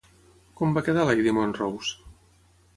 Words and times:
Com 0.61 0.73
va 0.77 0.83
quedar 0.87 1.05
Lady 1.11 1.35
Montrose? 1.41 2.13